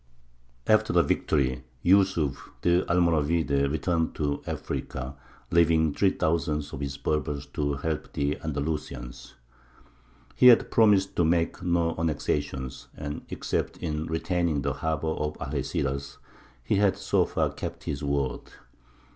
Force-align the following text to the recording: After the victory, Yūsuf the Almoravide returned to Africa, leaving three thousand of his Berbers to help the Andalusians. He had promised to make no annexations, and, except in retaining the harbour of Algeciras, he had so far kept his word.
After 0.65 0.91
the 0.91 1.03
victory, 1.03 1.63
Yūsuf 1.85 2.35
the 2.63 2.81
Almoravide 2.89 3.69
returned 3.71 4.15
to 4.15 4.41
Africa, 4.47 5.15
leaving 5.51 5.93
three 5.93 6.09
thousand 6.09 6.67
of 6.73 6.79
his 6.79 6.97
Berbers 6.97 7.45
to 7.53 7.75
help 7.75 8.11
the 8.13 8.39
Andalusians. 8.43 9.35
He 10.35 10.47
had 10.47 10.71
promised 10.71 11.15
to 11.17 11.23
make 11.23 11.61
no 11.61 11.93
annexations, 11.99 12.87
and, 12.97 13.21
except 13.29 13.77
in 13.77 14.07
retaining 14.07 14.63
the 14.63 14.73
harbour 14.73 15.09
of 15.09 15.37
Algeciras, 15.37 16.17
he 16.63 16.77
had 16.77 16.97
so 16.97 17.23
far 17.27 17.51
kept 17.51 17.83
his 17.83 18.03
word. 18.03 18.41